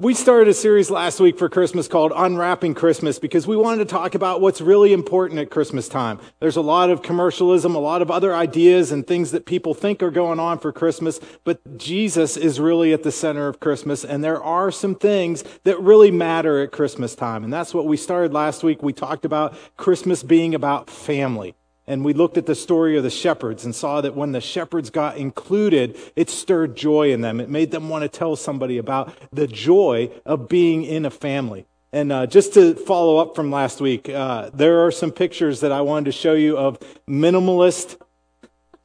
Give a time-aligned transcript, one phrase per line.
[0.00, 3.84] We started a series last week for Christmas called Unwrapping Christmas because we wanted to
[3.84, 6.18] talk about what's really important at Christmas time.
[6.38, 10.02] There's a lot of commercialism, a lot of other ideas and things that people think
[10.02, 14.24] are going on for Christmas, but Jesus is really at the center of Christmas, and
[14.24, 17.44] there are some things that really matter at Christmas time.
[17.44, 18.82] And that's what we started last week.
[18.82, 21.54] We talked about Christmas being about family.
[21.90, 24.90] And we looked at the story of the shepherds and saw that when the shepherds
[24.90, 27.40] got included, it stirred joy in them.
[27.40, 31.66] It made them want to tell somebody about the joy of being in a family.
[31.92, 35.72] And uh, just to follow up from last week, uh, there are some pictures that
[35.72, 38.00] I wanted to show you of minimalist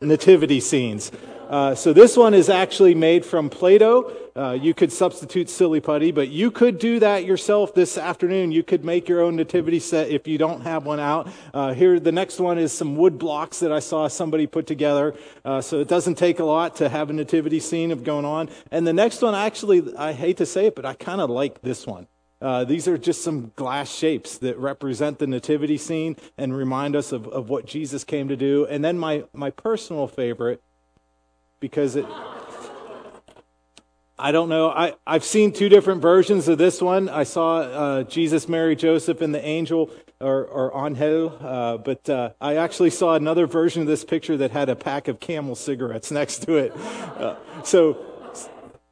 [0.01, 1.11] nativity scenes.
[1.49, 4.11] Uh, so this one is actually made from Play-Doh.
[4.35, 8.51] Uh, you could substitute silly putty, but you could do that yourself this afternoon.
[8.51, 11.29] You could make your own nativity set if you don't have one out.
[11.53, 15.15] Uh, here, the next one is some wood blocks that I saw somebody put together.
[15.45, 18.49] Uh, so it doesn't take a lot to have a nativity scene of going on.
[18.71, 21.61] And the next one, actually, I hate to say it, but I kind of like
[21.61, 22.07] this one.
[22.41, 27.11] Uh, these are just some glass shapes that represent the nativity scene and remind us
[27.11, 28.65] of, of what Jesus came to do.
[28.65, 30.61] And then my, my personal favorite,
[31.65, 32.05] because it
[34.17, 34.69] I don't know.
[34.69, 37.09] I, I've seen two different versions of this one.
[37.09, 39.89] I saw uh, Jesus, Mary, Joseph, and the angel,
[40.21, 44.51] or, or Angel, uh, but uh, I actually saw another version of this picture that
[44.51, 46.77] had a pack of camel cigarettes next to it.
[46.77, 47.93] Uh, so,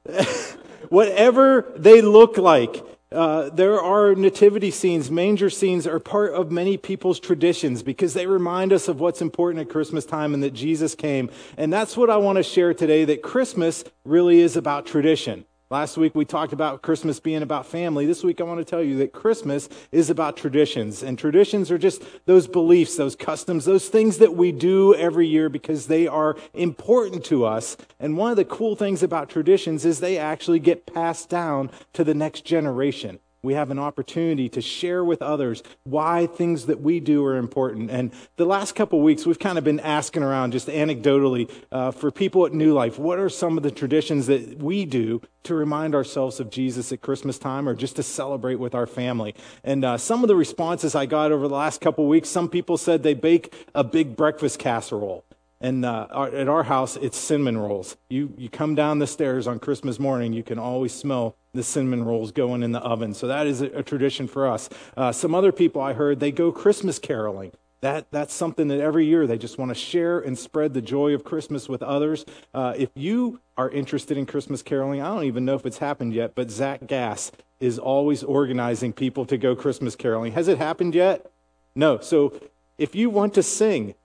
[0.89, 6.77] whatever they look like, uh, there are nativity scenes, manger scenes are part of many
[6.77, 10.95] people's traditions because they remind us of what's important at Christmas time and that Jesus
[10.95, 11.29] came.
[11.57, 15.45] And that's what I want to share today that Christmas really is about tradition.
[15.73, 18.05] Last week we talked about Christmas being about family.
[18.05, 21.01] This week I want to tell you that Christmas is about traditions.
[21.01, 25.49] And traditions are just those beliefs, those customs, those things that we do every year
[25.49, 27.75] because they are important to us.
[27.99, 32.03] And one of the cool things about traditions is they actually get passed down to
[32.03, 37.01] the next generation we have an opportunity to share with others why things that we
[37.01, 37.91] do are important.
[37.91, 42.09] And the last couple weeks, we've kind of been asking around just anecdotally uh, for
[42.09, 45.93] people at New Life, what are some of the traditions that we do to remind
[45.93, 49.35] ourselves of Jesus at Christmas time or just to celebrate with our family?
[49.63, 52.77] And uh, some of the responses I got over the last couple weeks, some people
[52.77, 55.25] said they bake a big breakfast casserole.
[55.59, 57.97] And uh, our, at our house, it's cinnamon rolls.
[58.09, 62.03] You, you come down the stairs on Christmas morning, you can always smell the cinnamon
[62.03, 63.13] rolls going in the oven.
[63.13, 64.69] So that is a, a tradition for us.
[64.97, 67.51] Uh, some other people I heard, they go Christmas caroling.
[67.81, 71.13] That, that's something that every year they just want to share and spread the joy
[71.13, 72.25] of Christmas with others.
[72.53, 76.13] Uh, if you are interested in Christmas caroling, I don't even know if it's happened
[76.13, 80.31] yet, but Zach Gass is always organizing people to go Christmas caroling.
[80.31, 81.29] Has it happened yet?
[81.75, 81.99] No.
[81.99, 82.39] So
[82.77, 83.95] if you want to sing,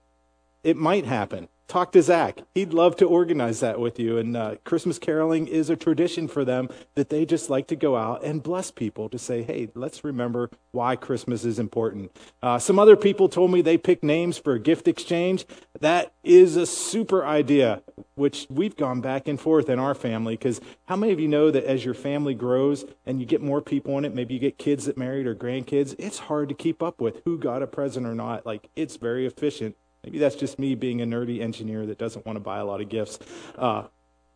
[0.63, 1.47] it might happen.
[1.69, 2.41] Talk to Zach.
[2.55, 4.17] He'd love to organize that with you.
[4.17, 7.95] And uh, Christmas caroling is a tradition for them that they just like to go
[7.95, 12.11] out and bless people to say, hey, let's remember why Christmas is important.
[12.41, 15.45] Uh, some other people told me they pick names for a gift exchange.
[15.79, 17.83] That is a super idea,
[18.15, 20.37] which we've gone back and forth in our family.
[20.37, 23.61] Because how many of you know that as your family grows and you get more
[23.61, 26.81] people in it, maybe you get kids that married or grandkids, it's hard to keep
[26.81, 28.43] up with who got a present or not.
[28.43, 32.37] Like, it's very efficient Maybe that's just me being a nerdy engineer that doesn't want
[32.37, 33.19] to buy a lot of gifts.
[33.57, 33.83] Uh,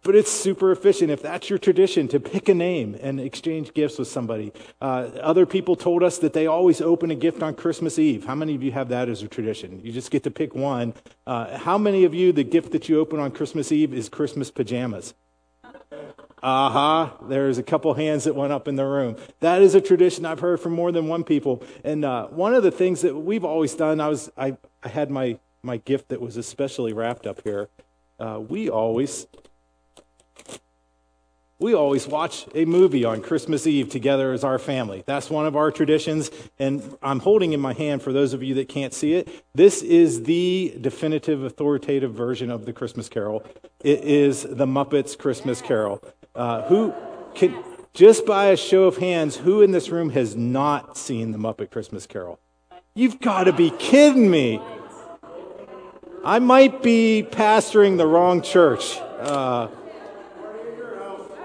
[0.03, 3.97] but it's super efficient if that's your tradition to pick a name and exchange gifts
[3.97, 4.51] with somebody.
[4.81, 8.25] Uh, other people told us that they always open a gift on Christmas Eve.
[8.25, 9.79] How many of you have that as a tradition?
[9.81, 10.94] You just get to pick one.
[11.25, 14.51] Uh, how many of you, the gift that you open on Christmas Eve is Christmas
[14.51, 15.13] pajamas?
[16.44, 17.28] Aha, uh-huh.
[17.30, 19.16] there's a couple hands that went up in the room.
[19.40, 21.63] That is a tradition I've heard from more than one people.
[21.85, 25.09] And uh, one of the things that we've always done, I was I, I had
[25.09, 27.69] my my gift that was especially wrapped up here.
[28.19, 29.28] Uh, we always
[31.59, 35.03] we always watch a movie on Christmas Eve together as our family.
[35.06, 36.29] That's one of our traditions.
[36.59, 39.81] And I'm holding in my hand, for those of you that can't see it, this
[39.81, 43.45] is the definitive, authoritative version of the Christmas Carol.
[43.81, 46.03] It is the Muppets Christmas Carol.
[46.35, 46.94] Uh, who
[47.34, 47.63] can,
[47.94, 51.71] just by a show of hands, who in this room has not seen the Muppet
[51.71, 52.39] Christmas Carol?
[52.94, 54.60] You've got to be kidding me.
[56.25, 58.98] I might be pastoring the wrong church.
[59.20, 59.68] Uh,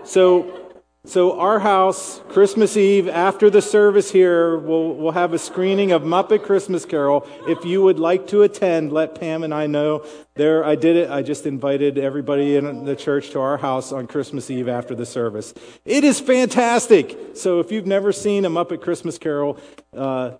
[0.04, 0.72] so,
[1.04, 6.02] so our house, Christmas Eve, after the service here, we'll, we'll have a screening of
[6.02, 7.26] Muppet Christmas Carol.
[7.48, 10.06] If you would like to attend, let Pam and I know.
[10.36, 11.10] There, I did it.
[11.10, 15.06] I just invited everybody in the church to our house on Christmas Eve after the
[15.06, 15.54] service.
[15.84, 17.18] It is fantastic.
[17.34, 19.58] So if you've never seen a Muppet Christmas Carol,
[19.92, 20.36] uh,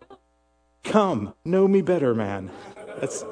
[0.85, 2.53] come, know me better, man.
[3.01, 3.25] That's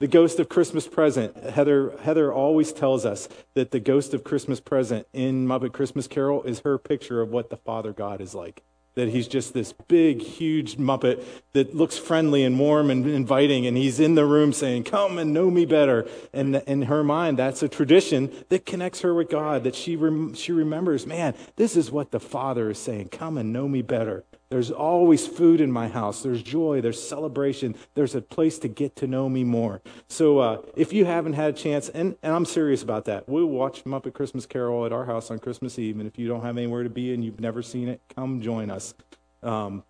[0.00, 1.36] The ghost of Christmas present.
[1.36, 6.42] Heather, Heather always tells us that the ghost of Christmas present in Muppet Christmas Carol
[6.42, 8.62] is her picture of what the Father God is like
[8.94, 13.76] that he's just this big, huge Muppet that looks friendly and warm and inviting, and
[13.76, 16.06] he's in the room saying, Come and know me better.
[16.32, 20.34] And in her mind, that's a tradition that connects her with God, that she, rem-
[20.34, 24.24] she remembers, man, this is what the Father is saying, Come and know me better.
[24.50, 26.22] There's always food in my house.
[26.22, 26.80] There's joy.
[26.80, 27.74] There's celebration.
[27.94, 29.82] There's a place to get to know me more.
[30.08, 33.46] So uh, if you haven't had a chance, and, and I'm serious about that, we'll
[33.46, 35.98] watch Muppet Christmas Carol at our house on Christmas Eve.
[35.98, 38.70] And if you don't have anywhere to be and you've never seen it, come join
[38.70, 38.94] us.
[39.42, 39.82] Um,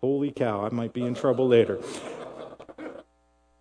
[0.00, 1.80] holy cow, I might be in trouble later.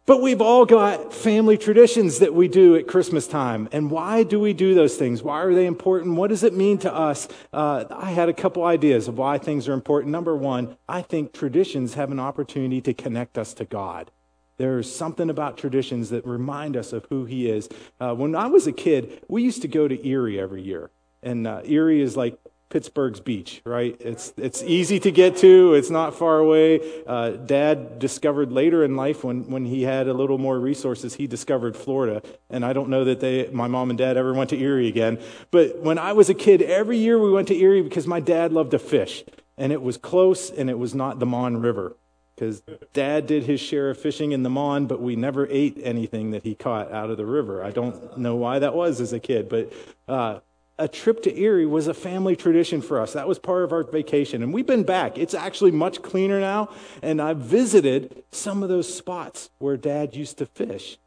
[0.10, 3.70] But we've all got family traditions that we do at Christmas time.
[3.72, 5.22] And why do we do those things?
[5.22, 6.16] Why are they important?
[6.16, 7.28] What does it mean to us?
[7.54, 10.12] Uh, I had a couple ideas of why things are important.
[10.12, 14.10] Number one, I think traditions have an opportunity to connect us to God.
[14.58, 17.70] There's something about traditions that remind us of who He is.
[18.00, 20.90] Uh, when I was a kid, we used to go to Erie every year.
[21.22, 22.36] And uh, Erie is like
[22.70, 23.98] Pittsburgh's beach, right?
[24.00, 25.74] It's, it's easy to get to.
[25.74, 27.04] It's not far away.
[27.06, 31.26] Uh, Dad discovered later in life when, when he had a little more resources, he
[31.26, 32.22] discovered Florida.
[32.50, 35.20] And I don't know that they, my mom and dad ever went to Erie again.
[35.50, 38.54] But when I was a kid, every year we went to Erie because my dad
[38.54, 39.24] loved to fish.
[39.58, 41.96] And it was close and it was not the Mon River.
[42.36, 42.62] Because
[42.94, 46.44] dad did his share of fishing in the Mon, but we never ate anything that
[46.44, 47.62] he caught out of the river.
[47.62, 49.74] I don't know why that was as a kid, but
[50.08, 50.40] uh,
[50.80, 53.14] a trip to Erie was a family tradition for us.
[53.14, 54.42] That was part of our vacation.
[54.42, 55.18] And we've been back.
[55.18, 56.70] It's actually much cleaner now.
[57.04, 60.98] And I've visited some of those spots where dad used to fish.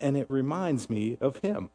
[0.00, 1.70] And it reminds me of him.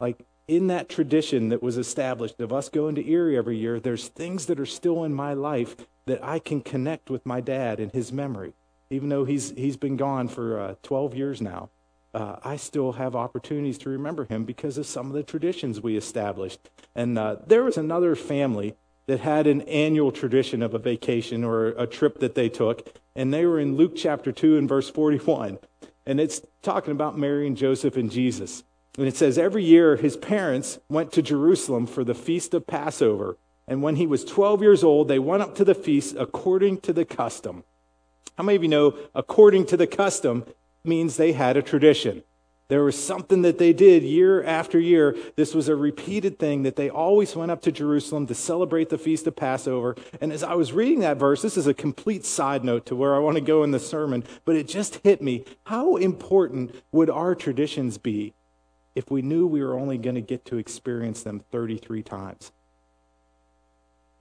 [0.00, 4.08] Like in that tradition that was established of us going to Erie every year, there's
[4.08, 5.76] things that are still in my life
[6.06, 8.54] that I can connect with my dad and his memory,
[8.88, 11.68] even though he's, he's been gone for uh, 12 years now
[12.14, 15.96] uh, I still have opportunities to remember him because of some of the traditions we
[15.96, 16.60] established.
[16.94, 18.76] And uh, there was another family
[19.06, 23.34] that had an annual tradition of a vacation or a trip that they took, and
[23.34, 25.58] they were in Luke chapter 2 and verse 41.
[26.06, 28.64] And it's talking about Mary and Joseph and Jesus.
[28.96, 33.36] And it says, Every year his parents went to Jerusalem for the feast of Passover.
[33.66, 36.92] And when he was 12 years old, they went up to the feast according to
[36.92, 37.64] the custom.
[38.36, 40.44] How many of you know, according to the custom,
[40.84, 42.22] means they had a tradition.
[42.68, 45.14] There was something that they did year after year.
[45.36, 48.96] This was a repeated thing that they always went up to Jerusalem to celebrate the
[48.96, 49.96] feast of Passover.
[50.20, 53.14] And as I was reading that verse, this is a complete side note to where
[53.14, 55.44] I want to go in the sermon, but it just hit me.
[55.64, 58.32] How important would our traditions be
[58.94, 62.50] if we knew we were only going to get to experience them 33 times?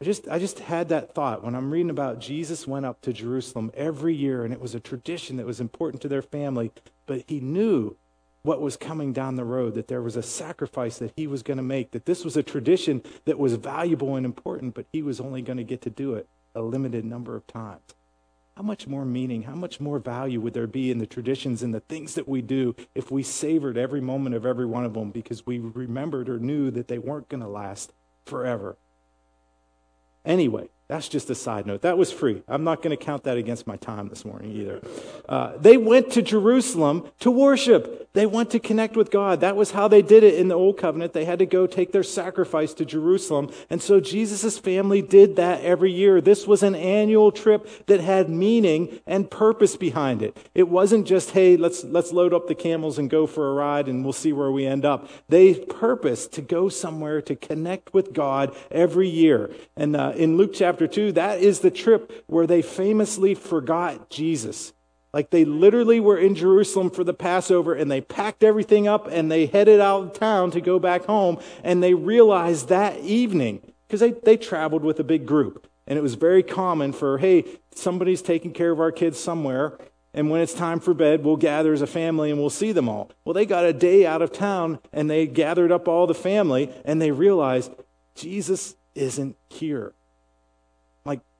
[0.03, 3.13] I just, I just had that thought when I'm reading about Jesus went up to
[3.13, 6.73] Jerusalem every year, and it was a tradition that was important to their family,
[7.05, 7.95] but he knew
[8.41, 11.55] what was coming down the road, that there was a sacrifice that he was going
[11.55, 15.21] to make, that this was a tradition that was valuable and important, but he was
[15.21, 17.95] only going to get to do it a limited number of times.
[18.57, 21.73] How much more meaning, how much more value would there be in the traditions and
[21.73, 25.11] the things that we do if we savored every moment of every one of them
[25.11, 27.93] because we remembered or knew that they weren't going to last
[28.25, 28.75] forever?
[30.25, 31.81] Anyway, that's just a side note.
[31.81, 32.43] That was free.
[32.45, 34.81] I'm not going to count that against my time this morning either.
[35.29, 38.09] Uh, they went to Jerusalem to worship.
[38.11, 39.39] They went to connect with God.
[39.39, 41.13] That was how they did it in the Old Covenant.
[41.13, 43.49] They had to go take their sacrifice to Jerusalem.
[43.69, 46.19] And so Jesus' family did that every year.
[46.19, 50.37] This was an annual trip that had meaning and purpose behind it.
[50.53, 53.87] It wasn't just, hey, let's, let's load up the camels and go for a ride
[53.87, 55.09] and we'll see where we end up.
[55.29, 59.49] They purposed to go somewhere to connect with God every year.
[59.77, 64.09] And uh, in Luke chapter chapter 2, that is the trip where they famously forgot
[64.09, 64.73] Jesus.
[65.13, 69.31] Like they literally were in Jerusalem for the Passover and they packed everything up and
[69.31, 71.37] they headed out of town to go back home.
[71.63, 75.67] And they realized that evening, because they, they traveled with a big group.
[75.85, 79.77] And it was very common for, hey, somebody's taking care of our kids somewhere.
[80.11, 82.89] And when it's time for bed, we'll gather as a family and we'll see them
[82.89, 83.11] all.
[83.25, 86.71] Well, they got a day out of town and they gathered up all the family
[86.83, 87.71] and they realized
[88.15, 89.93] Jesus isn't here.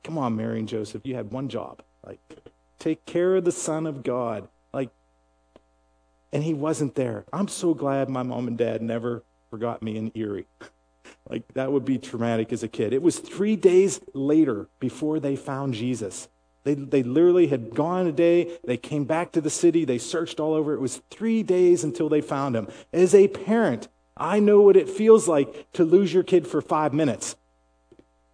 [0.04, 1.82] Come on, Mary and Joseph, you had one job.
[2.06, 2.20] Like,
[2.80, 4.48] take care of the Son of God.
[4.74, 4.90] Like,
[6.32, 7.26] and he wasn't there.
[7.32, 10.48] I'm so glad my mom and dad never forgot me in Erie.
[11.30, 12.92] like, that would be traumatic as a kid.
[12.92, 16.28] It was three days later before they found Jesus.
[16.64, 18.58] They, they literally had gone a day.
[18.64, 19.86] They came back to the city.
[19.86, 20.74] They searched all over.
[20.74, 22.68] It was three days until they found him.
[22.92, 26.94] As a parent, I know what it feels like to lose your kid for five
[26.94, 27.36] minutes.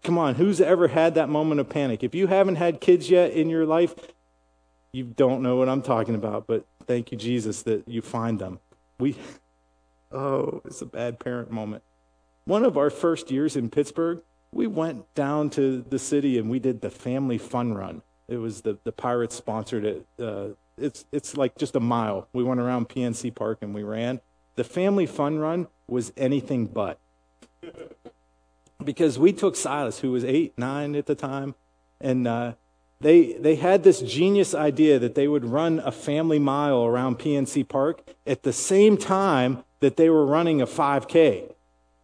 [0.04, 2.04] Come on, who's ever had that moment of panic?
[2.04, 3.94] If you haven't had kids yet in your life,
[4.92, 8.60] you don't know what I'm talking about, but thank you, Jesus, that you find them.
[8.98, 9.18] We,
[10.12, 11.84] oh, it's a bad parent moment.
[12.46, 16.60] One of our first years in Pittsburgh, we went down to the city and we
[16.60, 18.02] did the family fun run.
[18.28, 20.08] It was the, the Pirates sponsored it.
[20.20, 22.28] Uh, it's, it's like just a mile.
[22.34, 24.22] We went around PNC Park and we ran.
[24.56, 27.00] The family fun run was anything but.
[28.84, 31.56] Because we took Silas, who was eight, nine at the time,
[32.00, 32.54] and uh,
[33.02, 37.68] they, they had this genius idea that they would run a family mile around PNC
[37.68, 41.54] Park at the same time that they were running a 5K.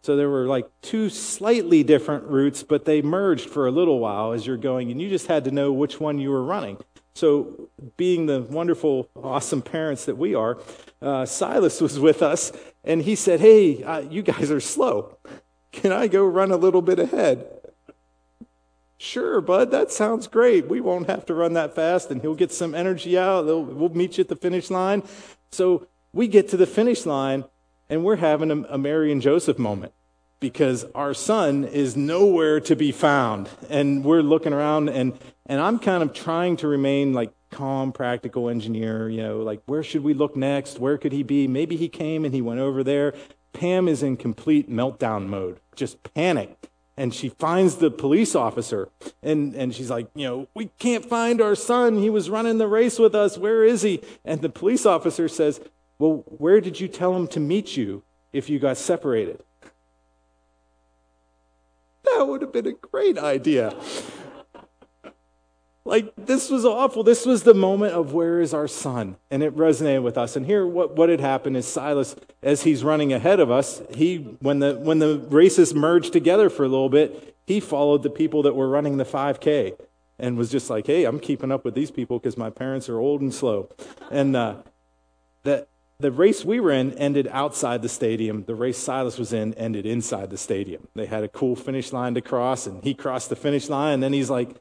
[0.02, 4.32] So there were like two slightly different routes, but they merged for a little while
[4.32, 6.78] as you're going, and you just had to know which one you were running.
[7.16, 10.58] So, being the wonderful, awesome parents that we are,
[11.00, 12.52] uh, Silas was with us,
[12.84, 15.16] and he said, Hey, uh, you guys are slow.
[15.76, 17.46] Can I go run a little bit ahead?
[18.96, 20.68] Sure, bud, that sounds great.
[20.68, 23.44] We won't have to run that fast, and he'll get some energy out.
[23.44, 25.02] We'll meet you at the finish line.
[25.52, 27.44] So we get to the finish line,
[27.90, 29.92] and we're having a, Mary and Joseph moment
[30.40, 33.50] because our son is nowhere to be found.
[33.68, 35.12] And we're looking around, and,
[35.44, 39.82] and I'm kind of trying to remain like calm, practical engineer, you know, like where
[39.82, 40.78] should we look next?
[40.78, 41.46] Where could he be?
[41.46, 43.14] Maybe he came and he went over there.
[43.56, 48.90] Pam is in complete meltdown mode, just panic and she finds the police officer
[49.22, 51.96] and, and she's like you know we can't find our son.
[51.96, 53.38] He was running the race with us.
[53.38, 54.02] Where is he?
[54.26, 55.58] And the police officer says
[55.98, 59.42] well where did you tell him to meet you if you got separated?
[62.04, 63.74] That would have been a great idea
[65.86, 67.02] like, this was awful.
[67.02, 69.16] This was the moment of where is our son?
[69.30, 70.36] And it resonated with us.
[70.36, 74.18] And here, what, what had happened is Silas, as he's running ahead of us, he,
[74.40, 78.42] when the, when the races merged together for a little bit, he followed the people
[78.42, 79.78] that were running the 5K
[80.18, 82.98] and was just like, hey, I'm keeping up with these people because my parents are
[82.98, 83.68] old and slow.
[84.10, 84.56] And uh,
[85.44, 88.44] the, the race we were in ended outside the stadium.
[88.44, 90.88] The race Silas was in ended inside the stadium.
[90.94, 94.02] They had a cool finish line to cross, and he crossed the finish line, and
[94.02, 94.56] then he's like,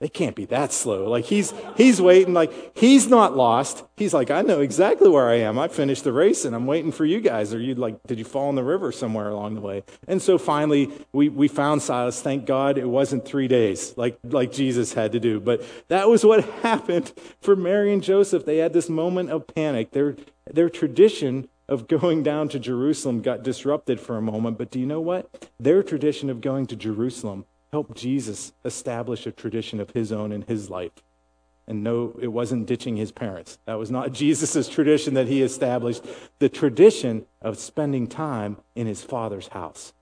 [0.00, 1.08] they can't be that slow.
[1.10, 3.84] Like he's he's waiting, like he's not lost.
[3.96, 5.58] He's like, I know exactly where I am.
[5.58, 7.52] I finished the race and I'm waiting for you guys.
[7.52, 9.82] Or you like, did you fall in the river somewhere along the way?
[10.06, 12.22] And so finally we, we found Silas.
[12.22, 15.40] Thank God it wasn't three days like like Jesus had to do.
[15.40, 18.44] But that was what happened for Mary and Joseph.
[18.44, 19.90] They had this moment of panic.
[19.90, 24.58] Their their tradition of going down to Jerusalem got disrupted for a moment.
[24.58, 25.48] But do you know what?
[25.58, 30.42] Their tradition of going to Jerusalem helped Jesus establish a tradition of his own in
[30.42, 30.92] his life.
[31.66, 33.58] And no, it wasn't ditching his parents.
[33.66, 36.04] That was not Jesus' tradition that he established.
[36.38, 39.92] The tradition of spending time in his father's house.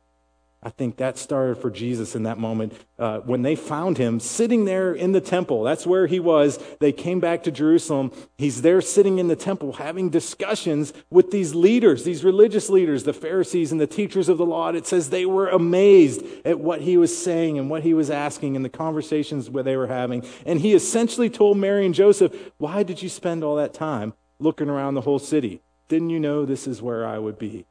[0.67, 4.65] I think that started for Jesus in that moment uh, when they found him sitting
[4.65, 5.63] there in the temple.
[5.63, 6.59] That's where he was.
[6.81, 8.11] They came back to Jerusalem.
[8.37, 13.13] He's there sitting in the temple having discussions with these leaders, these religious leaders, the
[13.13, 14.67] Pharisees and the teachers of the law.
[14.67, 18.11] And It says they were amazed at what he was saying and what he was
[18.11, 20.27] asking and the conversations they were having.
[20.45, 24.69] And he essentially told Mary and Joseph, Why did you spend all that time looking
[24.69, 25.63] around the whole city?
[25.87, 27.67] Didn't you know this is where I would be?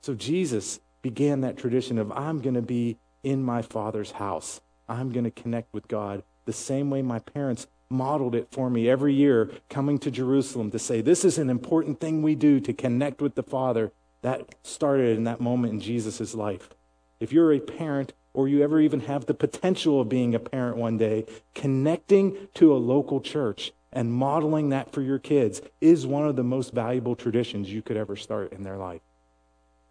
[0.00, 4.60] So Jesus began that tradition of I'm going to be in my father's house.
[4.88, 8.88] I'm going to connect with God the same way my parents modeled it for me
[8.88, 12.72] every year coming to Jerusalem to say, This is an important thing we do to
[12.72, 13.92] connect with the Father.
[14.22, 16.70] That started in that moment in Jesus' life.
[17.20, 20.76] If you're a parent or you ever even have the potential of being a parent
[20.76, 26.26] one day, connecting to a local church and modeling that for your kids is one
[26.26, 29.02] of the most valuable traditions you could ever start in their life.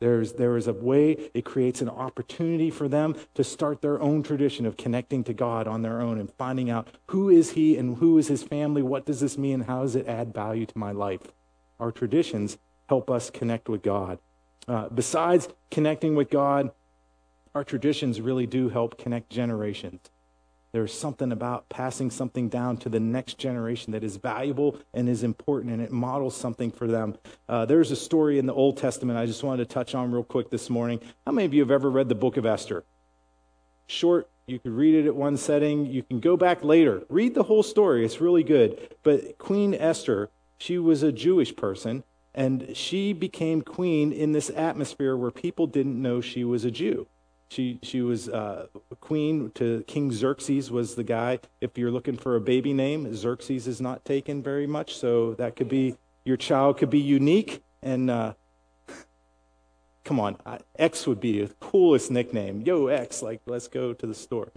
[0.02, 4.24] There's, there is a way, it creates an opportunity for them to start their own
[4.24, 7.98] tradition of connecting to God on their own and finding out who is He and
[7.98, 10.92] who is His family, what does this mean, how does it add value to my
[10.92, 11.22] life.
[11.80, 12.58] Our traditions
[12.90, 14.18] help us connect with God.
[14.68, 16.72] Uh, besides connecting with God,
[17.54, 20.10] our traditions really do help connect generations.
[20.72, 25.22] There's something about passing something down to the next generation that is valuable and is
[25.22, 27.18] important, and it models something for them.
[27.50, 30.24] Uh, there's a story in the Old Testament I just wanted to touch on real
[30.24, 31.02] quick this morning.
[31.26, 32.86] How many of you have ever read the book of Esther?
[33.86, 35.86] Short, you could read it at one setting.
[35.86, 38.06] You can go back later, read the whole story.
[38.06, 38.96] It's really good.
[39.04, 45.18] But Queen Esther, she was a Jewish person, and she became queen in this atmosphere
[45.18, 47.08] where people didn't know she was a Jew.
[47.52, 48.68] She, she was uh,
[49.02, 51.40] queen to King Xerxes was the guy.
[51.60, 55.58] If you're looking for a baby name, Xerxes is not taken very much, so that
[55.58, 57.62] could be your child could be unique.
[57.84, 58.36] And uh,
[60.06, 60.38] come on,
[60.80, 62.62] X would be the coolest nickname.
[62.62, 64.54] Yo, X, like let's go to the store.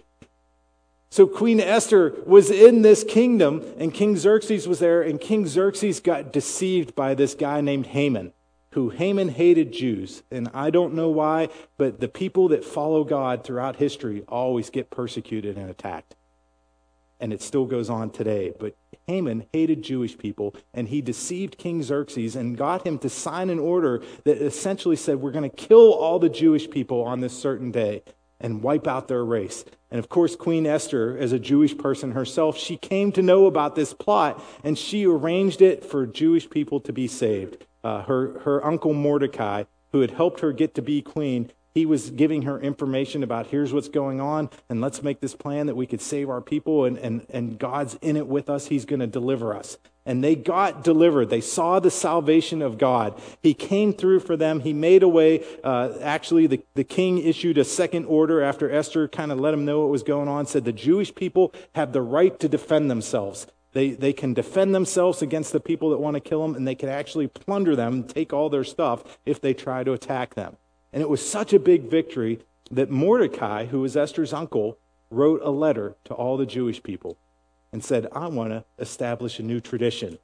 [1.11, 5.99] So Queen Esther was in this kingdom, and King Xerxes was there, and King Xerxes
[5.99, 8.33] got deceived by this guy named Haman,
[8.75, 10.25] who Haman hated Jews.
[10.33, 14.91] And I don't know why, but the people that follow God throughout history always get
[14.91, 16.17] persecuted and attacked.
[17.21, 18.53] And it still goes on today.
[18.59, 18.75] But
[19.07, 23.61] Haman hated Jewish people, and he deceived King Xerxes and got him to sign an
[23.61, 27.71] order that essentially said, We're going to kill all the Jewish people on this certain
[27.71, 28.03] day
[28.45, 29.65] and wipe out their race.
[29.91, 33.75] And of course, Queen Esther, as a Jewish person herself, she came to know about
[33.75, 37.65] this plot and she arranged it for Jewish people to be saved.
[37.83, 42.11] Uh, her, her uncle Mordecai, who had helped her get to be queen, he was
[42.11, 45.87] giving her information about here's what's going on and let's make this plan that we
[45.87, 48.69] could save our people and, and, and god's in it with us.
[48.69, 49.77] He's going to deliver us.
[50.07, 51.31] And they got delivered.
[51.31, 53.21] They saw the salvation of god.
[53.43, 54.61] He came through for them.
[54.61, 55.45] He made a way.
[55.65, 59.65] Uh, actually the, the king issued a second order after esther kind of let him
[59.65, 63.47] know what was going on said the jewish people have the right to defend themselves.
[63.73, 66.77] They, they can defend themselves against the people that want to kill them and they
[66.77, 70.57] can actually plunder them take all their stuff if they try to attack them
[70.95, 72.39] and it was such a big victory
[72.71, 74.79] that Mordecai, who was Esther's uncle,
[75.11, 77.19] wrote a letter to all the Jewish people
[77.73, 80.19] and said, I want to establish a new tradition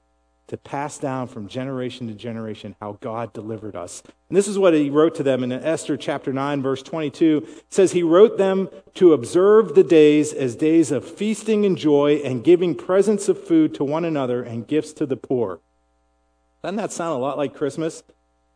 [0.46, 4.02] to pass down from generation to generation how God delivered us.
[4.28, 7.46] And this is what he wrote to them in Esther chapter 9, verse 22.
[7.46, 12.20] It says, He wrote them to observe the days as days of feasting and joy
[12.24, 15.58] and giving presents of food to one another and gifts to the poor.
[16.62, 18.04] Doesn't that sound a lot like Christmas?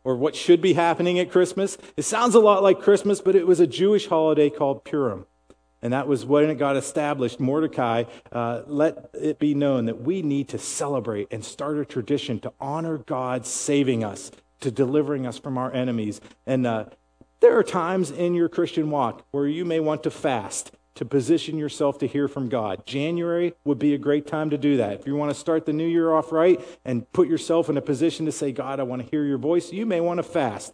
[0.05, 1.77] Or what should be happening at Christmas.
[1.97, 5.25] It sounds a lot like Christmas, but it was a Jewish holiday called Purim.
[5.81, 7.39] And that was when it got established.
[7.39, 12.39] Mordecai uh, let it be known that we need to celebrate and start a tradition
[12.39, 14.31] to honor God saving us,
[14.61, 16.21] to delivering us from our enemies.
[16.45, 16.85] And uh,
[17.39, 21.57] there are times in your Christian walk where you may want to fast to position
[21.57, 22.85] yourself to hear from God.
[22.85, 24.93] January would be a great time to do that.
[24.93, 27.81] If you want to start the new year off right and put yourself in a
[27.81, 30.73] position to say, God, I want to hear your voice, you may want to fast.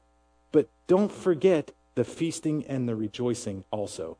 [0.51, 4.17] But don't forget the feasting and the rejoicing also.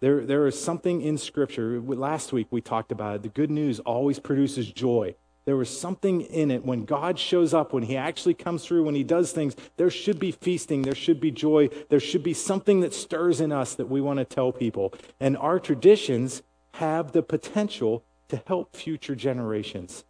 [0.00, 1.80] There, there is something in Scripture.
[1.80, 3.22] Last week we talked about it.
[3.22, 5.16] The good news always produces joy.
[5.44, 8.94] There was something in it when God shows up, when He actually comes through, when
[8.94, 9.54] He does things.
[9.76, 13.52] There should be feasting, there should be joy, there should be something that stirs in
[13.52, 14.94] us that we want to tell people.
[15.20, 16.42] And our traditions
[16.74, 20.04] have the potential to help future generations,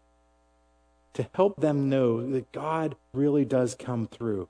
[1.15, 4.49] to help them know that God really does come through.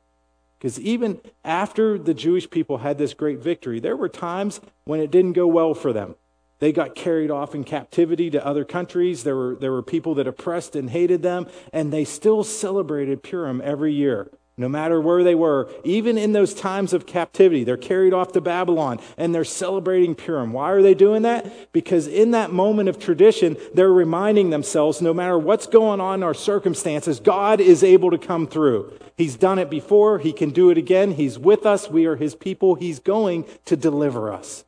[0.59, 5.11] Because even after the Jewish people had this great victory, there were times when it
[5.11, 6.15] didn't go well for them.
[6.61, 9.25] They got carried off in captivity to other countries.
[9.25, 13.61] There were, there were people that oppressed and hated them, and they still celebrated Purim
[13.65, 15.69] every year, no matter where they were.
[15.83, 20.53] Even in those times of captivity, they're carried off to Babylon, and they're celebrating Purim.
[20.53, 21.73] Why are they doing that?
[21.73, 26.23] Because in that moment of tradition, they're reminding themselves no matter what's going on in
[26.23, 28.97] our circumstances, God is able to come through.
[29.17, 31.13] He's done it before, He can do it again.
[31.13, 34.65] He's with us, we are His people, He's going to deliver us.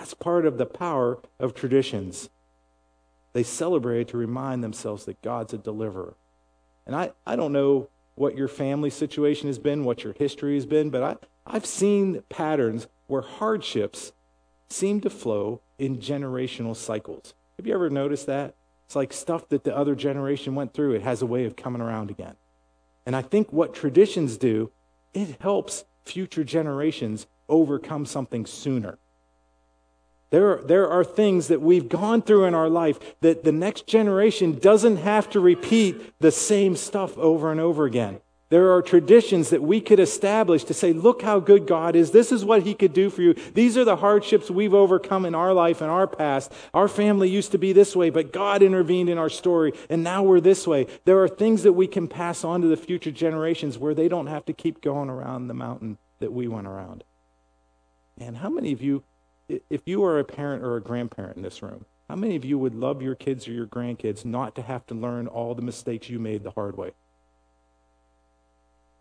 [0.00, 2.30] That's part of the power of traditions.
[3.34, 6.14] They celebrate to remind themselves that God's a deliverer.
[6.86, 10.64] And I, I don't know what your family situation has been, what your history has
[10.64, 14.12] been, but I, I've seen patterns where hardships
[14.70, 17.34] seem to flow in generational cycles.
[17.58, 18.54] Have you ever noticed that?
[18.86, 21.82] It's like stuff that the other generation went through, it has a way of coming
[21.82, 22.36] around again.
[23.04, 24.70] And I think what traditions do,
[25.12, 28.96] it helps future generations overcome something sooner.
[30.30, 33.86] There are, there are things that we've gone through in our life that the next
[33.86, 38.20] generation doesn't have to repeat the same stuff over and over again.
[38.48, 42.10] There are traditions that we could establish to say, look how good God is.
[42.10, 43.34] This is what He could do for you.
[43.54, 46.52] These are the hardships we've overcome in our life and our past.
[46.74, 50.24] Our family used to be this way, but God intervened in our story, and now
[50.24, 50.88] we're this way.
[51.04, 54.26] There are things that we can pass on to the future generations where they don't
[54.26, 57.04] have to keep going around the mountain that we went around.
[58.18, 59.04] And how many of you
[59.68, 62.58] if you are a parent or a grandparent in this room, how many of you
[62.58, 66.08] would love your kids or your grandkids not to have to learn all the mistakes
[66.08, 66.92] you made the hard way?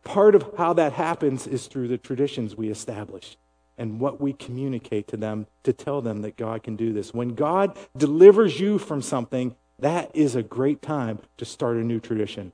[0.04, 3.38] Part of how that happens is through the traditions we establish
[3.78, 7.14] and what we communicate to them to tell them that God can do this.
[7.14, 12.00] When God delivers you from something, that is a great time to start a new
[12.00, 12.52] tradition.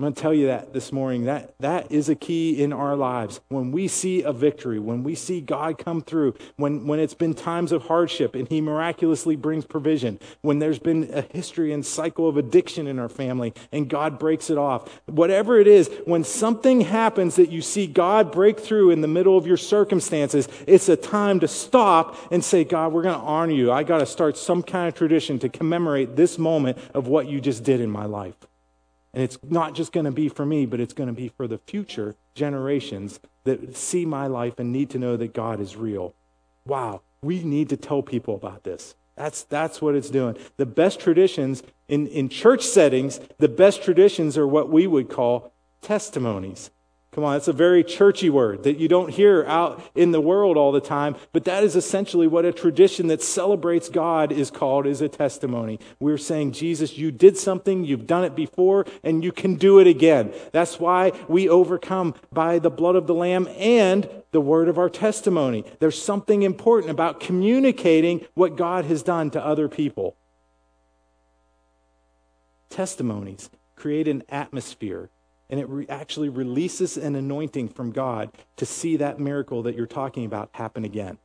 [0.00, 1.24] I'm going to tell you that this morning.
[1.24, 3.38] That, that is a key in our lives.
[3.50, 7.34] When we see a victory, when we see God come through, when, when it's been
[7.34, 12.26] times of hardship and He miraculously brings provision, when there's been a history and cycle
[12.26, 16.80] of addiction in our family and God breaks it off, whatever it is, when something
[16.80, 20.96] happens that you see God break through in the middle of your circumstances, it's a
[20.96, 23.70] time to stop and say, God, we're going to honor you.
[23.70, 27.38] I got to start some kind of tradition to commemorate this moment of what you
[27.38, 28.46] just did in my life.
[29.12, 31.48] And it's not just going to be for me, but it's going to be for
[31.48, 36.14] the future generations that see my life and need to know that God is real.
[36.64, 38.94] Wow, we need to tell people about this.
[39.16, 40.36] That's, that's what it's doing.
[40.56, 45.52] The best traditions in, in church settings, the best traditions are what we would call
[45.82, 46.70] testimonies.
[47.12, 50.56] Come on, it's a very churchy word that you don't hear out in the world
[50.56, 54.86] all the time, but that is essentially what a tradition that celebrates God is called
[54.86, 55.80] is a testimony.
[55.98, 59.88] We're saying, Jesus, you did something, you've done it before, and you can do it
[59.88, 60.32] again.
[60.52, 64.88] That's why we overcome by the blood of the Lamb and the word of our
[64.88, 65.64] testimony.
[65.80, 70.16] There's something important about communicating what God has done to other people.
[72.68, 75.10] Testimonies create an atmosphere
[75.50, 79.86] and it re- actually releases an anointing from God to see that miracle that you're
[79.86, 81.18] talking about happen again.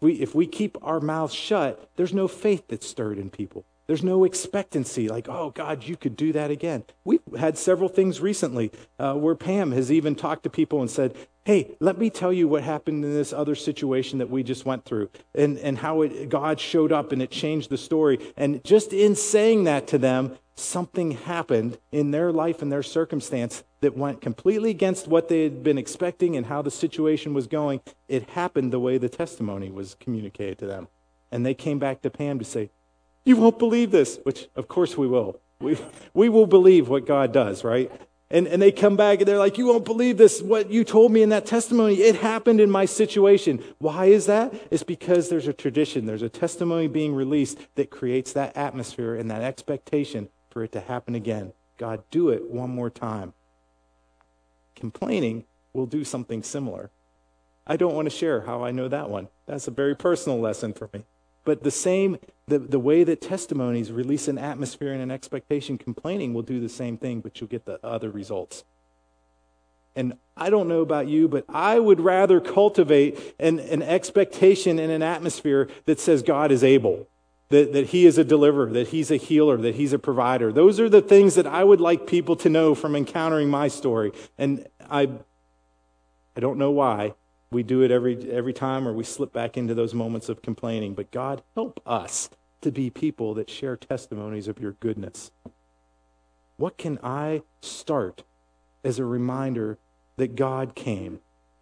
[0.00, 3.64] We, if we keep our mouths shut, there's no faith that's stirred in people.
[3.86, 6.84] There's no expectancy, like, oh, God, you could do that again.
[7.04, 11.14] We've had several things recently uh, where Pam has even talked to people and said,
[11.44, 14.84] hey, let me tell you what happened in this other situation that we just went
[14.84, 18.18] through and, and how it, God showed up and it changed the story.
[18.36, 23.62] And just in saying that to them, something happened in their life and their circumstance
[23.80, 27.80] that went completely against what they had been expecting and how the situation was going.
[28.08, 30.88] It happened the way the testimony was communicated to them.
[31.30, 32.70] And they came back to Pam to say,
[33.24, 35.40] You won't believe this, which of course we will.
[35.60, 35.78] We,
[36.14, 37.90] we will believe what God does, right?
[38.34, 41.12] And, and they come back and they're like, You won't believe this, what you told
[41.12, 41.94] me in that testimony.
[41.94, 43.62] It happened in my situation.
[43.78, 44.52] Why is that?
[44.72, 49.30] It's because there's a tradition, there's a testimony being released that creates that atmosphere and
[49.30, 51.52] that expectation for it to happen again.
[51.78, 53.34] God, do it one more time.
[54.74, 56.90] Complaining will do something similar.
[57.68, 59.28] I don't want to share how I know that one.
[59.46, 61.04] That's a very personal lesson for me.
[61.44, 66.34] But the same, the, the way that testimonies release an atmosphere and an expectation, complaining
[66.34, 68.64] will do the same thing, but you'll get the other results.
[69.96, 74.90] And I don't know about you, but I would rather cultivate an, an expectation and
[74.90, 77.06] an atmosphere that says God is able
[77.50, 80.52] that, that he is a deliverer, that he's a healer, that he's a provider.
[80.52, 84.12] Those are the things that I would like people to know from encountering my story.
[84.38, 85.08] And I,
[86.36, 87.14] I don't know why
[87.50, 90.94] we do it every, every time or we slip back into those moments of complaining,
[90.94, 92.30] but God, help us
[92.62, 95.30] to be people that share testimonies of your goodness.
[96.56, 98.22] What can I start
[98.82, 99.78] as a reminder
[100.16, 101.20] that God came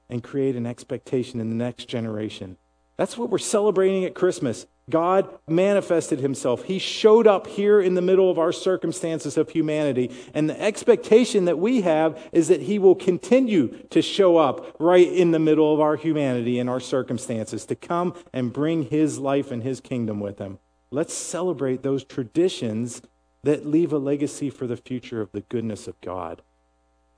[0.09, 2.57] and create an expectation in the next generation?
[2.97, 4.67] That's what we're celebrating at Christmas.
[4.93, 6.65] God manifested himself.
[6.65, 10.15] He showed up here in the middle of our circumstances of humanity.
[10.35, 15.11] And the expectation that we have is that he will continue to show up right
[15.11, 19.51] in the middle of our humanity and our circumstances, to come and bring his life
[19.51, 20.59] and his kingdom with him.
[20.91, 23.01] Let's celebrate those traditions
[23.45, 26.43] that leave a legacy for the future of the goodness of God.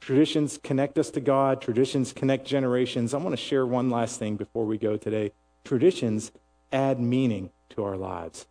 [0.01, 3.15] Traditions connect us to God, traditions connect generations.
[3.15, 5.33] I want to share one last thing before we go today.
[5.65, 6.31] Traditions
[6.73, 8.47] add meaning to our lives.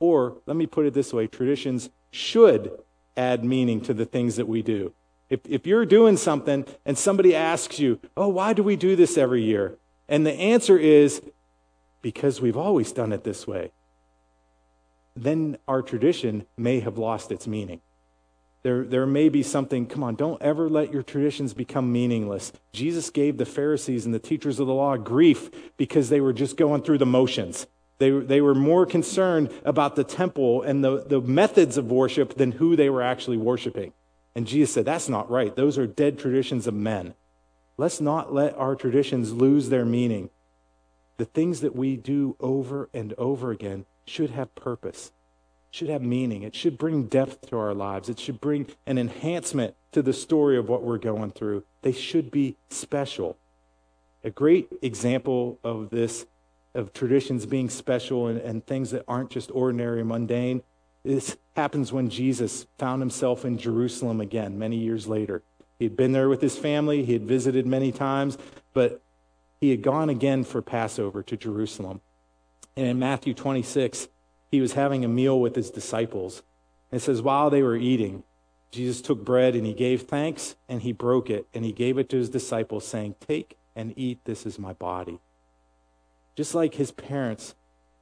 [0.00, 2.72] Or, let me put it this way traditions should
[3.16, 4.92] add meaning to the things that we do.
[5.30, 9.16] If, if you're doing something and somebody asks you, Oh, why do we do this
[9.16, 9.78] every year?
[10.08, 11.22] And the answer is,
[12.02, 13.72] Because we've always done it this way.
[15.14, 17.80] Then our tradition may have lost its meaning.
[18.62, 22.52] There, there may be something, come on, don't ever let your traditions become meaningless.
[22.72, 26.56] Jesus gave the Pharisees and the teachers of the law grief because they were just
[26.56, 27.66] going through the motions.
[27.98, 32.52] They, they were more concerned about the temple and the, the methods of worship than
[32.52, 33.92] who they were actually worshiping.
[34.34, 35.54] And Jesus said, That's not right.
[35.54, 37.14] Those are dead traditions of men.
[37.76, 40.30] Let's not let our traditions lose their meaning.
[41.16, 45.12] The things that we do over and over again should have purpose
[45.72, 46.42] should have meaning.
[46.42, 48.08] It should bring depth to our lives.
[48.08, 51.64] It should bring an enhancement to the story of what we're going through.
[51.80, 53.38] They should be special.
[54.22, 56.26] A great example of this,
[56.74, 60.62] of traditions being special and, and things that aren't just ordinary mundane,
[61.04, 65.42] this happens when Jesus found himself in Jerusalem again many years later.
[65.78, 68.38] He'd been there with his family, he had visited many times,
[68.72, 69.02] but
[69.60, 72.00] he had gone again for Passover to Jerusalem.
[72.76, 74.08] And in Matthew 26,
[74.50, 76.42] he was having a meal with his disciples.
[76.90, 78.22] And it says, while they were eating,
[78.70, 82.08] Jesus took bread and he gave thanks and he broke it and he gave it
[82.10, 85.20] to his disciples, saying, Take and eat, this is my body.
[86.36, 87.54] Just like his parents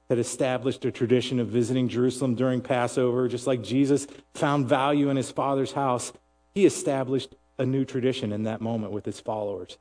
[0.08, 5.16] had established a tradition of visiting Jerusalem during Passover, just like Jesus found value in
[5.16, 6.12] his father's house,
[6.54, 9.78] he established a new tradition in that moment with his followers.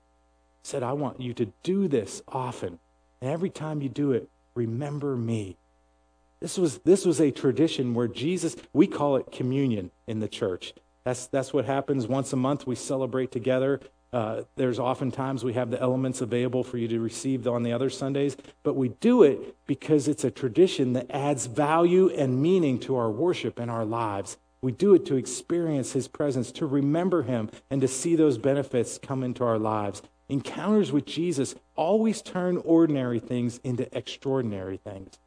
[0.61, 2.79] He said, I want you to do this often.
[3.21, 5.57] And every time you do it, remember me.
[6.39, 10.73] This was, this was a tradition where Jesus, we call it communion in the church.
[11.03, 12.67] That's, that's what happens once a month.
[12.67, 13.81] We celebrate together.
[14.11, 17.89] Uh, there's oftentimes we have the elements available for you to receive on the other
[17.89, 22.95] Sundays, but we do it because it's a tradition that adds value and meaning to
[22.95, 24.37] our worship and our lives.
[24.61, 28.97] We do it to experience His presence, to remember Him, and to see those benefits
[28.97, 30.01] come into our lives.
[30.27, 35.17] Encounters with Jesus always turn ordinary things into extraordinary things.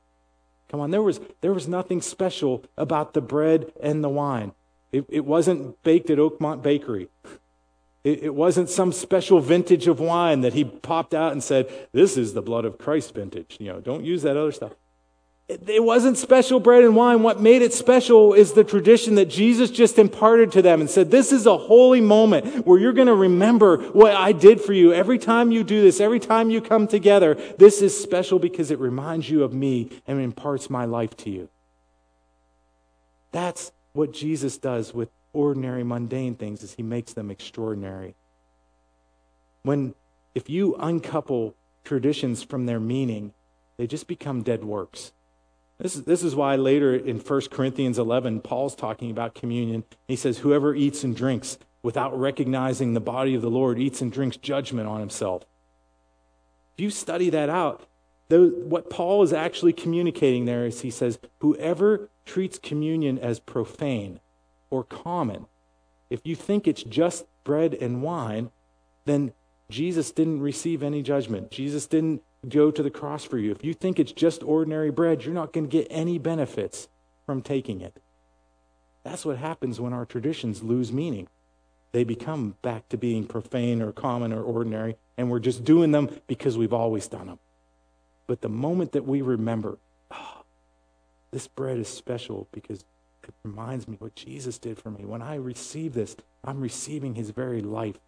[0.68, 4.52] Come on, there was, there was nothing special about the bread and the wine.
[4.90, 7.08] It, it wasn't baked at Oakmont Bakery.
[8.04, 12.16] It, it wasn't some special vintage of wine that he popped out and said, This
[12.16, 13.56] is the blood of Christ vintage.
[13.60, 14.72] You know, don't use that other stuff.
[15.48, 17.22] It, it wasn't special bread and wine.
[17.22, 21.10] What made it special is the tradition that Jesus just imparted to them and said,
[21.10, 24.92] This is a holy moment where you're going to remember what I did for you.
[24.92, 28.78] Every time you do this, every time you come together, this is special because it
[28.80, 31.48] reminds you of me and imparts my life to you.
[33.30, 38.14] That's what Jesus does with ordinary, mundane things is he makes them extraordinary.
[39.62, 39.94] When,
[40.34, 43.32] if you uncouple traditions from their meaning,
[43.76, 45.12] they just become dead works.
[45.78, 49.84] This is, this is why later in 1 Corinthians 11, Paul's talking about communion.
[50.06, 54.12] He says, Whoever eats and drinks without recognizing the body of the Lord eats and
[54.12, 55.42] drinks judgment on himself.
[56.76, 57.86] If you study that out,
[58.28, 64.20] what Paul is actually communicating there is he says, Whoever treats communion as profane
[64.72, 65.46] or common.
[66.10, 68.50] If you think it's just bread and wine,
[69.04, 69.32] then
[69.70, 71.50] Jesus didn't receive any judgment.
[71.50, 73.52] Jesus didn't go to the cross for you.
[73.52, 76.88] If you think it's just ordinary bread, you're not going to get any benefits
[77.26, 78.00] from taking it.
[79.04, 81.28] That's what happens when our traditions lose meaning.
[81.92, 86.08] They become back to being profane or common or ordinary, and we're just doing them
[86.26, 87.38] because we've always done them.
[88.26, 89.76] But the moment that we remember,
[90.10, 90.44] oh,
[91.30, 92.84] this bread is special because
[93.28, 95.04] it reminds me what Jesus did for me.
[95.04, 97.98] When I receive this, I'm receiving his very life.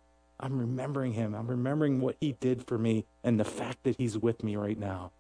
[0.41, 1.35] I'm remembering him.
[1.35, 4.79] I'm remembering what he did for me and the fact that he's with me right
[4.79, 5.13] now.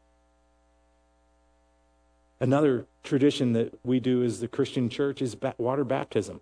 [2.40, 6.40] Another tradition that we do as the Christian church is water baptism.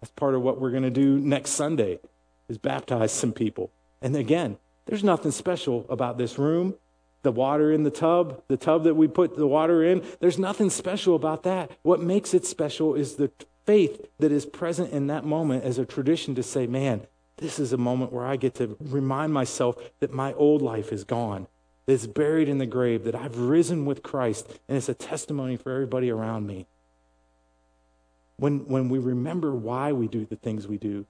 [0.00, 2.00] That's part of what we're going to do next Sunday
[2.48, 3.70] is baptize some people.
[4.02, 6.74] And again, there's nothing special about this room
[7.22, 10.70] the water in the tub, the tub that we put the water in, there's nothing
[10.70, 11.70] special about that.
[11.82, 13.30] What makes it special is the
[13.64, 17.06] faith that is present in that moment as a tradition to say, man,
[17.36, 21.04] this is a moment where I get to remind myself that my old life is
[21.04, 21.46] gone,
[21.86, 25.56] that it's buried in the grave, that I've risen with Christ, and it's a testimony
[25.56, 26.66] for everybody around me.
[28.36, 31.06] When, when we remember why we do the things we do,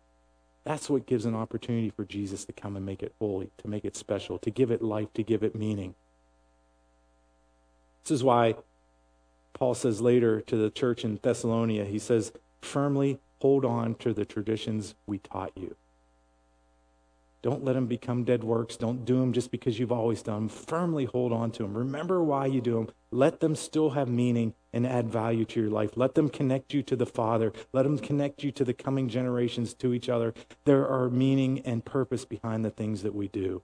[0.64, 3.85] that's what gives an opportunity for Jesus to come and make it holy, to make
[3.85, 5.94] it special, to give it life, to give it meaning.
[8.05, 8.57] This is why
[9.55, 14.25] Paul says later to the church in Thessalonica, he says, firmly hold on to the
[14.25, 15.77] traditions we taught you.
[17.42, 18.76] Don't let them become dead works.
[18.76, 20.48] Don't do them just because you've always done them.
[20.48, 21.76] Firmly hold on to them.
[21.76, 22.88] Remember why you do them.
[23.11, 25.96] Let them still have meaning and add value to your life.
[25.96, 27.52] Let them connect you to the Father.
[27.72, 30.33] Let them connect you to the coming generations, to each other.
[30.64, 33.62] There are meaning and purpose behind the things that we do.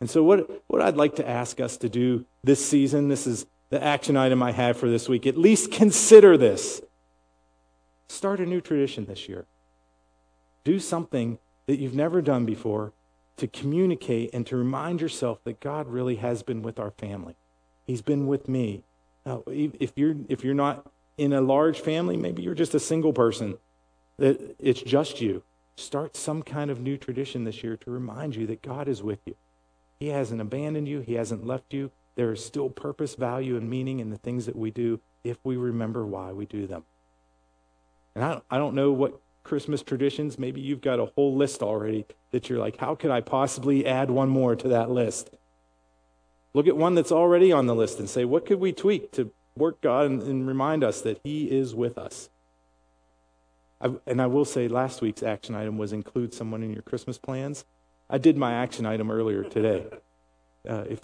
[0.00, 3.46] And so, what, what I'd like to ask us to do this season, this is
[3.68, 5.26] the action item I have for this week.
[5.26, 6.80] At least consider this.
[8.08, 9.44] Start a new tradition this year.
[10.64, 12.92] Do something that you've never done before
[13.38, 17.36] to communicate and to remind yourself that God really has been with our family.
[17.86, 18.82] He's been with me.
[19.24, 23.12] Now, if you're if you're not in a large family, maybe you're just a single
[23.12, 23.58] person
[24.18, 25.42] that it's just you.
[25.76, 29.20] Start some kind of new tradition this year to remind you that God is with
[29.26, 29.36] you.
[30.00, 31.90] He hasn't abandoned you, he hasn't left you.
[32.14, 35.56] There is still purpose, value, and meaning in the things that we do if we
[35.56, 36.84] remember why we do them.
[38.14, 42.06] And I, I don't know what Christmas traditions, maybe you've got a whole list already
[42.30, 45.30] that you're like, how could I possibly add one more to that list?
[46.54, 49.32] Look at one that's already on the list and say, what could we tweak to
[49.56, 52.30] work God and, and remind us that He is with us?
[53.80, 57.18] I, and I will say, last week's action item was include someone in your Christmas
[57.18, 57.64] plans.
[58.10, 59.86] I did my action item earlier today.
[60.68, 61.00] Uh, if,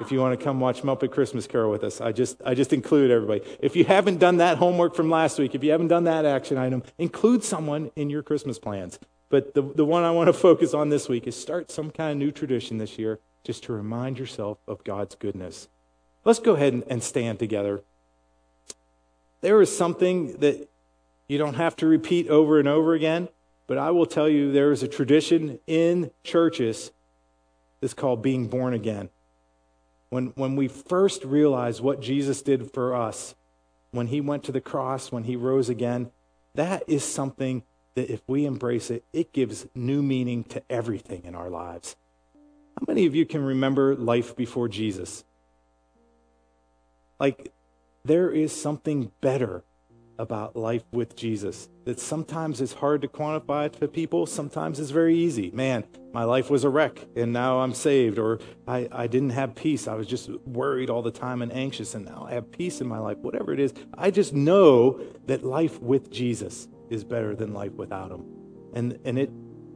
[0.00, 2.72] if you want to come watch Muppet Christmas Carol with us, I just, I just
[2.72, 3.42] include everybody.
[3.60, 6.58] If you haven't done that homework from last week, if you haven't done that action
[6.58, 8.98] item, include someone in your Christmas plans.
[9.30, 12.12] But the, the one I want to focus on this week is start some kind
[12.12, 15.68] of new tradition this year just to remind yourself of God's goodness.
[16.24, 17.82] Let's go ahead and, and stand together.
[19.40, 20.68] There is something that
[21.28, 23.28] you don't have to repeat over and over again,
[23.66, 26.90] but I will tell you there is a tradition in churches
[27.80, 29.10] that's called being born again.
[30.10, 33.34] When, when we first realize what Jesus did for us,
[33.90, 36.10] when he went to the cross, when he rose again,
[36.54, 37.62] that is something
[37.94, 41.96] that if we embrace it, it gives new meaning to everything in our lives.
[42.78, 45.24] How many of you can remember life before Jesus?
[47.18, 47.52] Like,
[48.04, 49.64] there is something better
[50.18, 55.16] about life with Jesus that sometimes is hard to quantify to people, sometimes it's very
[55.16, 55.50] easy.
[55.52, 59.54] Man, my life was a wreck and now I'm saved, or I, I didn't have
[59.54, 59.88] peace.
[59.88, 62.88] I was just worried all the time and anxious, and now I have peace in
[62.88, 63.18] my life.
[63.18, 68.10] Whatever it is, I just know that life with Jesus is better than life without
[68.10, 68.24] him.
[68.74, 69.30] And, and it,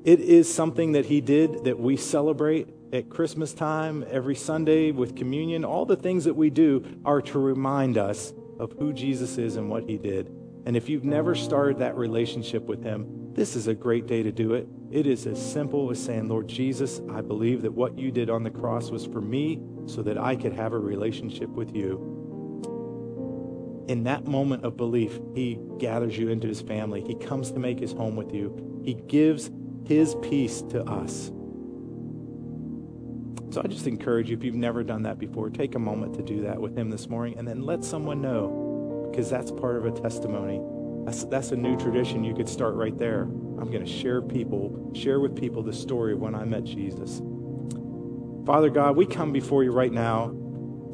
[0.04, 5.16] it is something that he did that we celebrate at Christmas time, every Sunday with
[5.16, 5.64] communion.
[5.64, 9.68] All the things that we do are to remind us of who Jesus is and
[9.68, 10.28] what he did.
[10.66, 14.30] And if you've never started that relationship with him, this is a great day to
[14.30, 14.68] do it.
[14.92, 18.44] It is as simple as saying, Lord Jesus, I believe that what you did on
[18.44, 22.08] the cross was for me so that I could have a relationship with you.
[23.88, 27.02] In that moment of belief, he gathers you into his family.
[27.04, 28.80] He comes to make his home with you.
[28.84, 29.50] He gives
[29.86, 31.32] his peace to us.
[33.52, 36.22] So I just encourage you, if you've never done that before, take a moment to
[36.22, 39.84] do that with him this morning and then let someone know because that's part of
[39.84, 40.58] a testimony.
[41.04, 43.24] That's, that's a new tradition you could start right there.
[43.24, 47.20] I'm going to share people, share with people the story of when I met Jesus.
[48.46, 50.34] Father God, we come before you right now,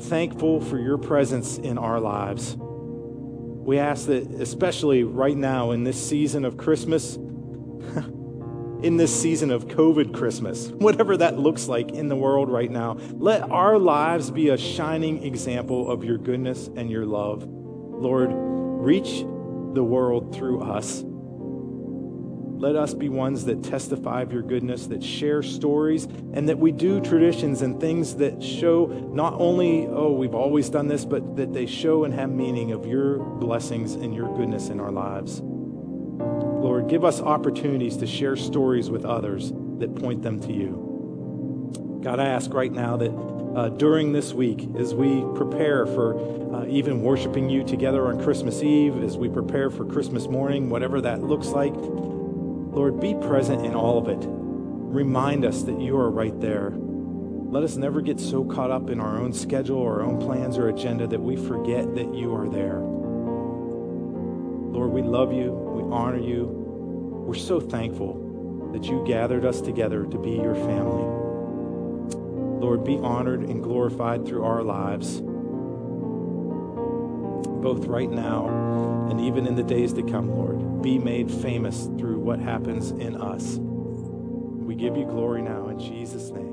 [0.00, 2.56] thankful for your presence in our lives.
[2.58, 7.18] We ask that, especially right now in this season of Christmas,
[8.82, 12.96] in this season of COVID Christmas, whatever that looks like in the world right now.
[13.12, 17.44] Let our lives be a shining example of your goodness and your love.
[17.44, 19.24] Lord, reach
[19.74, 21.02] the world through us.
[21.04, 26.72] Let us be ones that testify of your goodness, that share stories, and that we
[26.72, 31.52] do traditions and things that show not only, oh, we've always done this, but that
[31.52, 35.40] they show and have meaning of your blessings and your goodness in our lives.
[36.88, 42.00] Give us opportunities to share stories with others that point them to you.
[42.02, 46.16] God, I ask right now that uh, during this week, as we prepare for
[46.54, 51.00] uh, even worshiping you together on Christmas Eve, as we prepare for Christmas morning, whatever
[51.02, 54.24] that looks like, Lord, be present in all of it.
[54.26, 56.72] Remind us that you are right there.
[56.74, 60.68] Let us never get so caught up in our own schedule, our own plans or
[60.68, 62.78] agenda that we forget that you are there.
[64.70, 65.50] Lord, we love you.
[65.50, 66.57] We honor you.
[67.28, 71.04] We're so thankful that you gathered us together to be your family.
[72.58, 75.20] Lord, be honored and glorified through our lives,
[77.60, 80.80] both right now and even in the days to come, Lord.
[80.80, 83.58] Be made famous through what happens in us.
[83.58, 86.47] We give you glory now in Jesus' name.